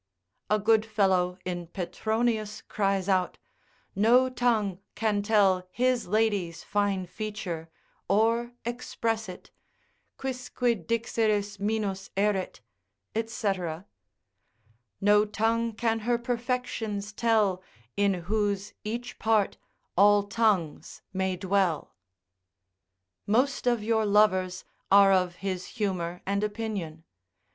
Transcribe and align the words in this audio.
A 0.49 0.57
good 0.57 0.83
fellow 0.83 1.37
in 1.45 1.67
Petronius 1.67 2.63
cries 2.67 3.07
out, 3.07 3.37
no 3.95 4.29
tongue 4.31 4.79
can 4.95 5.21
tell 5.21 5.67
his 5.69 6.07
lady's 6.07 6.63
fine 6.63 7.05
feature, 7.05 7.69
or 8.09 8.51
express 8.65 9.29
it, 9.29 9.51
quicquid 10.17 10.87
dixeris 10.87 11.59
minus 11.59 12.09
erit, 12.17 12.61
&c. 13.27 13.51
No 14.99 15.23
tongue 15.25 15.73
can 15.73 15.99
her 15.99 16.17
perfections 16.17 17.13
tell, 17.13 17.61
In 17.95 18.15
whose 18.25 18.73
each 18.83 19.19
part, 19.19 19.57
all 19.95 20.23
tongues 20.23 21.03
may 21.13 21.35
dwell. 21.35 21.93
Most 23.27 23.67
of 23.67 23.83
your 23.83 24.07
lovers 24.07 24.65
are 24.91 25.13
of 25.13 25.35
his 25.45 25.67
humour 25.77 26.23
and 26.25 26.43
opinion. 26.43 27.03